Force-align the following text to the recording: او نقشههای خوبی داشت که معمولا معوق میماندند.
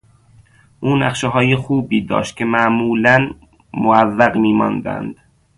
او 0.79 0.97
نقشههای 0.97 1.55
خوبی 1.55 2.01
داشت 2.05 2.37
که 2.37 2.45
معمولا 2.45 3.29
معوق 3.73 4.35
میماندند. 4.37 5.15